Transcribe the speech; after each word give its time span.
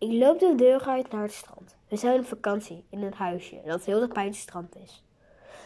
Ik 0.00 0.12
loop 0.12 0.38
de 0.38 0.54
deur 0.54 0.86
uit 0.86 1.10
naar 1.10 1.22
het 1.22 1.32
strand. 1.32 1.76
We 1.88 1.96
zijn 1.96 2.18
op 2.18 2.26
vakantie 2.26 2.84
in 2.90 3.02
een 3.02 3.12
huisje 3.12 3.60
dat 3.64 3.84
heel 3.84 3.98
dicht 3.98 4.12
bij 4.12 4.24
het 4.24 4.34
strand 4.34 4.76
is. 4.76 5.04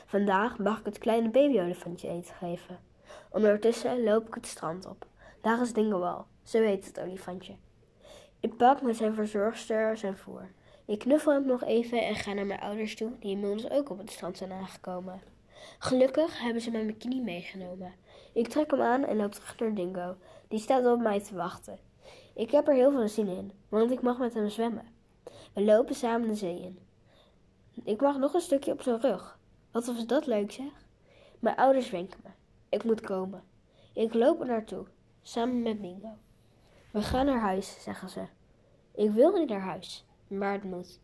Vandaag 0.06 0.58
mag 0.58 0.78
ik 0.78 0.84
het 0.84 0.98
kleine 0.98 1.28
babyolifantje 1.28 2.08
eten 2.08 2.34
geven. 2.34 2.78
Ondertussen 3.30 4.02
loop 4.02 4.26
ik 4.26 4.34
het 4.34 4.46
strand 4.46 4.86
op. 4.86 5.06
Daar 5.40 5.60
is 5.60 5.72
Dingo 5.72 6.02
al. 6.02 6.26
Zo 6.42 6.62
heet 6.62 6.86
het 6.86 7.00
olifantje. 7.00 7.54
Ik 8.40 8.56
pak 8.56 8.82
met 8.82 8.96
zijn 8.96 9.14
verzorgster 9.14 9.96
zijn 9.96 10.16
voer. 10.16 10.50
Ik 10.84 10.98
knuffel 10.98 11.32
hem 11.32 11.46
nog 11.46 11.64
even 11.64 12.02
en 12.06 12.14
ga 12.14 12.32
naar 12.32 12.46
mijn 12.46 12.60
ouders 12.60 12.96
toe, 12.96 13.10
die 13.18 13.30
inmiddels 13.30 13.70
ook 13.70 13.90
op 13.90 13.98
het 13.98 14.10
strand 14.10 14.36
zijn 14.36 14.52
aangekomen. 14.52 15.20
Gelukkig 15.78 16.40
hebben 16.40 16.62
ze 16.62 16.70
mijn 16.70 16.86
bikini 16.86 17.20
meegenomen. 17.20 17.92
Ik 18.32 18.48
trek 18.48 18.70
hem 18.70 18.80
aan 18.80 19.04
en 19.04 19.16
loop 19.16 19.32
terug 19.32 19.58
naar 19.58 19.74
Dingo. 19.74 20.16
Die 20.48 20.58
staat 20.58 20.86
op 20.86 21.00
mij 21.00 21.20
te 21.20 21.34
wachten. 21.34 21.78
Ik 22.34 22.50
heb 22.50 22.68
er 22.68 22.74
heel 22.74 22.90
veel 22.90 23.08
zin 23.08 23.28
in, 23.28 23.52
want 23.68 23.90
ik 23.90 24.02
mag 24.02 24.18
met 24.18 24.34
hem 24.34 24.48
zwemmen. 24.48 24.86
We 25.52 25.62
lopen 25.62 25.94
samen 25.94 26.28
de 26.28 26.34
zee 26.34 26.60
in. 26.60 26.78
Ik 27.84 28.00
mag 28.00 28.18
nog 28.18 28.34
een 28.34 28.40
stukje 28.40 28.72
op 28.72 28.82
zijn 28.82 29.00
rug. 29.00 29.38
Wat 29.70 29.86
was 29.86 30.06
dat 30.06 30.26
leuk 30.26 30.52
zeg? 30.52 30.86
Mijn 31.38 31.56
ouders 31.56 31.90
wenken 31.90 32.20
me. 32.22 32.30
Ik 32.68 32.84
moet 32.84 33.00
komen. 33.00 33.42
Ik 33.92 34.14
loop 34.14 34.40
er 34.40 34.46
naartoe, 34.46 34.86
samen 35.22 35.62
met 35.62 35.82
Dingo. 35.82 36.16
We 36.90 37.02
gaan 37.02 37.26
naar 37.26 37.40
huis, 37.40 37.82
zeggen 37.82 38.08
ze. 38.08 38.26
Ik 38.94 39.10
wil 39.10 39.32
niet 39.32 39.48
naar 39.48 39.60
huis, 39.60 40.04
maar 40.26 40.52
het 40.52 40.64
moet. 40.64 41.00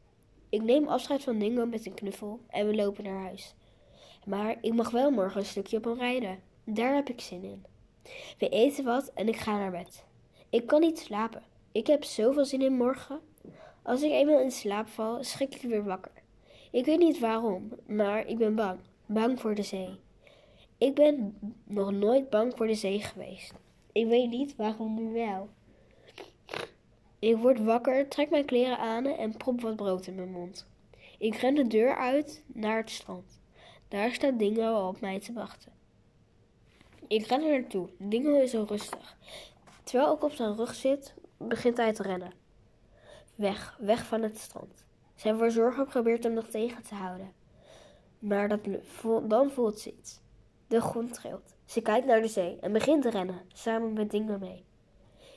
Ik 0.48 0.62
neem 0.62 0.88
afscheid 0.88 1.22
van 1.22 1.38
Dingo 1.38 1.66
met 1.66 1.86
een 1.86 1.94
knuffel 1.94 2.40
en 2.48 2.66
we 2.66 2.74
lopen 2.74 3.04
naar 3.04 3.22
huis. 3.22 3.54
Maar 4.24 4.56
ik 4.60 4.74
mag 4.74 4.90
wel 4.90 5.10
morgen 5.10 5.40
een 5.40 5.46
stukje 5.46 5.76
op 5.76 5.84
hem 5.84 5.98
rijden. 5.98 6.42
Daar 6.64 6.94
heb 6.94 7.08
ik 7.08 7.20
zin 7.20 7.44
in. 7.44 7.64
We 8.38 8.48
eten 8.48 8.84
wat 8.84 9.12
en 9.14 9.28
ik 9.28 9.36
ga 9.36 9.58
naar 9.58 9.70
bed. 9.70 10.08
Ik 10.50 10.66
kan 10.66 10.80
niet 10.80 10.98
slapen. 10.98 11.42
Ik 11.72 11.86
heb 11.86 12.04
zoveel 12.04 12.44
zin 12.44 12.62
in 12.62 12.76
morgen. 12.76 13.20
Als 13.82 14.02
ik 14.02 14.10
eenmaal 14.10 14.40
in 14.40 14.50
slaap 14.50 14.88
val, 14.88 15.24
schrik 15.24 15.54
ik 15.54 15.62
weer 15.62 15.84
wakker. 15.84 16.12
Ik 16.70 16.84
weet 16.84 16.98
niet 16.98 17.18
waarom, 17.18 17.72
maar 17.86 18.26
ik 18.26 18.38
ben 18.38 18.54
bang. 18.54 18.78
Bang 19.06 19.40
voor 19.40 19.54
de 19.54 19.62
zee. 19.62 19.98
Ik 20.78 20.94
ben 20.94 21.38
nog 21.64 21.90
nooit 21.92 22.30
bang 22.30 22.52
voor 22.56 22.66
de 22.66 22.74
zee 22.74 23.00
geweest. 23.00 23.52
Ik 23.92 24.06
weet 24.06 24.30
niet 24.30 24.56
waarom 24.56 24.94
nu 24.94 25.12
wel. 25.12 25.48
Ik 27.18 27.36
word 27.36 27.64
wakker, 27.64 28.08
trek 28.08 28.30
mijn 28.30 28.44
kleren 28.44 28.78
aan 28.78 29.06
en 29.06 29.36
prop 29.36 29.60
wat 29.60 29.76
brood 29.76 30.06
in 30.06 30.14
mijn 30.14 30.30
mond. 30.32 30.66
Ik 31.18 31.34
ren 31.34 31.54
de 31.54 31.66
deur 31.66 31.96
uit 31.96 32.42
naar 32.46 32.76
het 32.76 32.90
strand. 32.90 33.40
Daar 33.88 34.12
staat 34.12 34.38
Dingo 34.38 34.74
al 34.74 34.88
op 34.88 35.00
mij 35.00 35.20
te 35.20 35.32
wachten. 35.32 35.72
Ik 37.08 37.26
ren 37.26 37.42
er 37.42 37.60
naartoe. 37.60 37.88
Dingo 37.98 38.40
is 38.40 38.50
zo 38.50 38.64
rustig. 38.68 39.16
Terwijl 39.90 40.14
ik 40.14 40.22
op 40.22 40.32
zijn 40.32 40.56
rug 40.56 40.74
zit, 40.74 41.14
begint 41.36 41.76
hij 41.76 41.92
te 41.92 42.02
rennen. 42.02 42.32
Weg, 43.34 43.76
weg 43.80 44.06
van 44.06 44.22
het 44.22 44.38
strand. 44.38 44.84
Zijn 45.14 45.38
verzorger 45.38 45.84
probeert 45.84 46.24
hem 46.24 46.32
nog 46.32 46.46
tegen 46.46 46.82
te 46.82 46.94
houden. 46.94 47.32
Maar 48.18 48.48
dat, 48.48 48.60
dan 49.22 49.50
voelt 49.50 49.78
ze 49.78 49.92
iets. 49.98 50.20
De 50.66 50.80
grond 50.80 51.14
trilt. 51.14 51.54
Ze 51.64 51.80
kijkt 51.80 52.06
naar 52.06 52.20
de 52.20 52.28
zee 52.28 52.58
en 52.60 52.72
begint 52.72 53.02
te 53.02 53.10
rennen, 53.10 53.40
samen 53.52 53.92
met 53.92 54.10
Dingo 54.10 54.38
mee. 54.38 54.64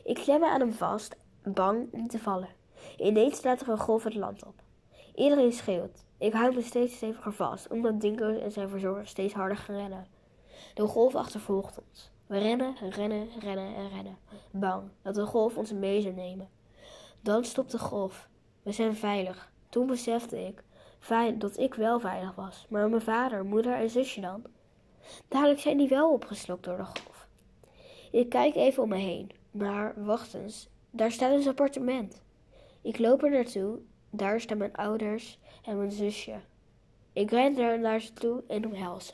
Ik 0.04 0.16
klem 0.16 0.40
me 0.40 0.50
aan 0.50 0.60
hem 0.60 0.74
vast, 0.74 1.16
bang 1.44 1.88
om 1.92 2.08
te 2.08 2.20
vallen. 2.20 2.50
Ineens 2.98 3.38
staat 3.38 3.62
er 3.62 3.70
een 3.70 3.78
golf 3.78 4.04
het 4.04 4.16
land 4.16 4.46
op. 4.46 4.62
Iedereen 5.16 5.54
schreeuwt. 5.54 6.06
Ik 6.18 6.34
hou 6.34 6.56
me 6.56 6.62
steeds 6.62 6.96
steviger 6.96 7.34
vast, 7.34 7.68
omdat 7.68 8.02
Dingo 8.02 8.40
en 8.40 8.52
zijn 8.52 8.70
verzorger 8.70 9.08
steeds 9.08 9.34
harder 9.34 9.58
gaan 9.58 9.76
rennen. 9.76 10.08
De 10.74 10.88
golf 10.88 11.16
achtervolgt 11.16 11.80
ons. 11.90 12.13
We 12.28 12.38
rennen, 12.38 12.76
rennen, 12.90 13.28
rennen 13.40 13.76
en 13.76 13.90
rennen. 13.90 14.18
Bang 14.52 14.90
dat 15.02 15.16
de 15.16 15.26
golf 15.26 15.58
ons 15.58 15.74
mee 15.74 16.02
zou 16.02 16.14
nemen. 16.14 16.50
Dan 17.22 17.46
stopt 17.46 17.72
de 17.72 17.80
golf. 17.80 18.30
We 18.64 18.72
zijn 18.72 18.96
veilig. 18.96 19.52
Toen 19.70 19.88
besefte 19.88 20.46
ik 20.46 20.64
dat 21.38 21.58
ik 21.58 21.74
wel 21.74 22.00
veilig 22.00 22.36
was, 22.36 22.66
maar 22.70 22.90
mijn 22.90 23.02
vader, 23.02 23.46
moeder 23.46 23.74
en 23.74 23.90
zusje 23.90 24.22
dan? 24.22 24.44
Dadelijk 25.28 25.60
zijn 25.60 25.78
die 25.78 25.88
wel 25.88 26.12
opgeslokt 26.12 26.64
door 26.64 26.78
de 26.78 26.86
golf. 26.86 27.28
Ik 28.12 28.30
kijk 28.30 28.56
even 28.56 28.84
om 28.84 28.90
me 28.90 28.98
heen, 28.98 29.32
maar 29.52 29.94
wacht 30.06 30.34
eens, 30.34 30.70
daar 30.92 31.12
staat 31.12 31.32
een 31.32 31.48
appartement. 31.48 32.22
Ik 32.82 33.00
loop 33.00 33.24
er 33.24 33.30
naartoe, 33.30 33.80
daar 34.10 34.42
staan 34.42 34.58
mijn 34.58 34.76
ouders 34.76 35.40
en 35.64 35.78
mijn 35.78 35.92
zusje. 35.92 36.40
Ik 37.14 37.32
ren 37.32 37.56
daar 37.56 37.80
naar 37.80 38.02
ze 38.02 38.14
toe 38.14 38.44
en 38.48 38.66
omhels 38.66 39.08
ze. 39.08 39.14